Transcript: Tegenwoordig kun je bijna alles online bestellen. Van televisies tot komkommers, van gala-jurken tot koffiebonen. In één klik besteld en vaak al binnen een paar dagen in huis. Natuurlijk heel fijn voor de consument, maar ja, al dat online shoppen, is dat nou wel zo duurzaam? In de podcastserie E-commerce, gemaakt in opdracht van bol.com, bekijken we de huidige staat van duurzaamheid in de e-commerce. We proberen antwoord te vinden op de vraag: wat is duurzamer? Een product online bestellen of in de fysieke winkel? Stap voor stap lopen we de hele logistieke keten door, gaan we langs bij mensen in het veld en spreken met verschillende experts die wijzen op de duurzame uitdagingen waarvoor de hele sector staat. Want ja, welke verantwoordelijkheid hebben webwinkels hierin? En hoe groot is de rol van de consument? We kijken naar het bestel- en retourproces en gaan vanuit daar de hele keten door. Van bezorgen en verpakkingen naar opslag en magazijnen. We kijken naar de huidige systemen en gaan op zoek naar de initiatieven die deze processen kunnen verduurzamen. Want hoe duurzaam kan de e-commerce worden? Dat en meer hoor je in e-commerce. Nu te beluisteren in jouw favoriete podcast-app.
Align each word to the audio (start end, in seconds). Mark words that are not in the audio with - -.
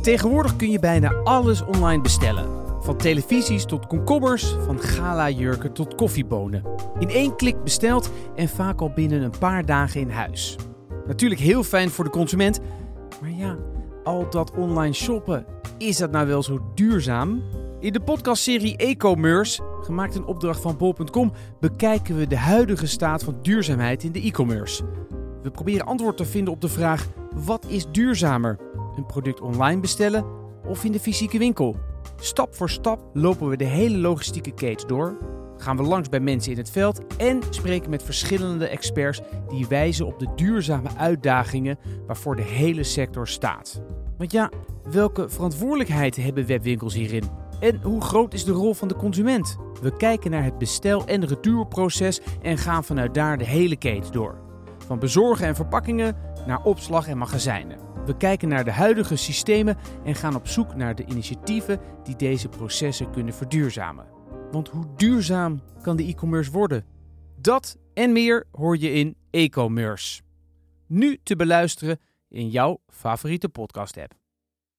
Tegenwoordig 0.00 0.56
kun 0.56 0.70
je 0.70 0.78
bijna 0.78 1.12
alles 1.24 1.64
online 1.64 2.02
bestellen. 2.02 2.48
Van 2.80 2.96
televisies 2.96 3.64
tot 3.64 3.86
komkommers, 3.86 4.56
van 4.64 4.78
gala-jurken 4.78 5.72
tot 5.72 5.94
koffiebonen. 5.94 6.62
In 6.98 7.08
één 7.08 7.36
klik 7.36 7.62
besteld 7.62 8.10
en 8.34 8.48
vaak 8.48 8.80
al 8.80 8.92
binnen 8.94 9.22
een 9.22 9.38
paar 9.38 9.66
dagen 9.66 10.00
in 10.00 10.10
huis. 10.10 10.56
Natuurlijk 11.06 11.40
heel 11.40 11.62
fijn 11.62 11.90
voor 11.90 12.04
de 12.04 12.10
consument, 12.10 12.60
maar 13.20 13.30
ja, 13.30 13.56
al 14.04 14.30
dat 14.30 14.52
online 14.56 14.94
shoppen, 14.94 15.46
is 15.78 15.96
dat 15.96 16.10
nou 16.10 16.26
wel 16.26 16.42
zo 16.42 16.60
duurzaam? 16.74 17.42
In 17.80 17.92
de 17.92 18.00
podcastserie 18.00 18.76
E-commerce, 18.76 19.62
gemaakt 19.82 20.14
in 20.14 20.24
opdracht 20.24 20.60
van 20.60 20.76
bol.com, 20.76 21.32
bekijken 21.60 22.16
we 22.16 22.26
de 22.26 22.38
huidige 22.38 22.86
staat 22.86 23.24
van 23.24 23.38
duurzaamheid 23.42 24.02
in 24.02 24.12
de 24.12 24.20
e-commerce. 24.20 24.84
We 25.42 25.50
proberen 25.50 25.86
antwoord 25.86 26.16
te 26.16 26.24
vinden 26.24 26.52
op 26.52 26.60
de 26.60 26.68
vraag: 26.68 27.08
wat 27.34 27.64
is 27.68 27.86
duurzamer? 27.90 28.58
Een 28.96 29.06
product 29.06 29.40
online 29.40 29.80
bestellen 29.80 30.24
of 30.66 30.84
in 30.84 30.92
de 30.92 31.00
fysieke 31.00 31.38
winkel? 31.38 31.76
Stap 32.16 32.54
voor 32.54 32.70
stap 32.70 33.00
lopen 33.12 33.48
we 33.48 33.56
de 33.56 33.64
hele 33.64 33.98
logistieke 33.98 34.50
keten 34.50 34.88
door, 34.88 35.16
gaan 35.56 35.76
we 35.76 35.82
langs 35.82 36.08
bij 36.08 36.20
mensen 36.20 36.52
in 36.52 36.58
het 36.58 36.70
veld 36.70 37.16
en 37.16 37.40
spreken 37.50 37.90
met 37.90 38.02
verschillende 38.02 38.68
experts 38.68 39.20
die 39.48 39.66
wijzen 39.68 40.06
op 40.06 40.18
de 40.18 40.28
duurzame 40.36 40.88
uitdagingen 40.96 41.78
waarvoor 42.06 42.36
de 42.36 42.42
hele 42.42 42.84
sector 42.84 43.28
staat. 43.28 43.82
Want 44.18 44.32
ja, 44.32 44.50
welke 44.90 45.28
verantwoordelijkheid 45.28 46.16
hebben 46.16 46.46
webwinkels 46.46 46.94
hierin? 46.94 47.24
En 47.60 47.80
hoe 47.82 48.00
groot 48.00 48.34
is 48.34 48.44
de 48.44 48.52
rol 48.52 48.74
van 48.74 48.88
de 48.88 48.96
consument? 48.96 49.56
We 49.82 49.96
kijken 49.96 50.30
naar 50.30 50.44
het 50.44 50.58
bestel- 50.58 51.06
en 51.06 51.26
retourproces 51.26 52.20
en 52.42 52.58
gaan 52.58 52.84
vanuit 52.84 53.14
daar 53.14 53.38
de 53.38 53.44
hele 53.44 53.76
keten 53.76 54.12
door. 54.12 54.38
Van 54.86 54.98
bezorgen 54.98 55.46
en 55.46 55.54
verpakkingen 55.54 56.16
naar 56.46 56.62
opslag 56.62 57.08
en 57.08 57.18
magazijnen. 57.18 57.78
We 58.06 58.16
kijken 58.16 58.48
naar 58.48 58.64
de 58.64 58.72
huidige 58.72 59.16
systemen 59.16 59.76
en 60.04 60.14
gaan 60.14 60.34
op 60.34 60.46
zoek 60.46 60.74
naar 60.74 60.94
de 60.94 61.04
initiatieven 61.04 61.80
die 62.02 62.16
deze 62.16 62.48
processen 62.48 63.10
kunnen 63.10 63.34
verduurzamen. 63.34 64.06
Want 64.50 64.68
hoe 64.68 64.84
duurzaam 64.96 65.62
kan 65.82 65.96
de 65.96 66.04
e-commerce 66.04 66.50
worden? 66.50 66.84
Dat 67.36 67.78
en 67.94 68.12
meer 68.12 68.46
hoor 68.52 68.78
je 68.78 68.92
in 68.92 69.16
e-commerce. 69.30 70.22
Nu 70.86 71.18
te 71.22 71.36
beluisteren 71.36 71.98
in 72.28 72.48
jouw 72.48 72.80
favoriete 72.88 73.48
podcast-app. 73.48 74.14